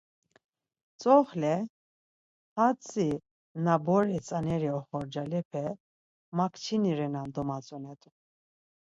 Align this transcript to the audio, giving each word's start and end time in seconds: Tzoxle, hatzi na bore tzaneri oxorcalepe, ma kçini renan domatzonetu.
Tzoxle, 0.99 1.49
hatzi 2.59 3.05
na 3.65 3.73
bore 3.89 4.17
tzaneri 4.25 4.69
oxorcalepe, 4.77 5.63
ma 6.37 6.45
kçini 6.53 6.91
renan 6.99 7.27
domatzonetu. 7.35 8.09